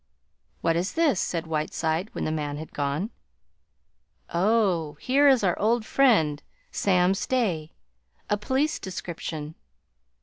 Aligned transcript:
"What 0.61 0.75
is 0.75 0.93
this?" 0.93 1.19
said 1.19 1.45
Whiteside 1.45 2.09
when 2.13 2.23
the 2.25 2.31
man 2.31 2.57
had 2.57 2.71
gone. 2.73 3.11
"Oh, 4.33 4.93
here 4.95 5.27
is 5.27 5.43
our 5.43 5.55
old 5.59 5.85
friend, 5.85 6.41
Sam 6.71 7.13
Stay. 7.13 7.73
A 8.27 8.35
police 8.35 8.79
description." 8.79 9.53